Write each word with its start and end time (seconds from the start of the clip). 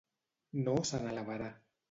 No 0.61 0.73
se 0.91 1.03
n'alabarà. 1.05 1.53